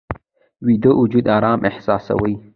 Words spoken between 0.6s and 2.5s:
ویده وجود آرام احساسوي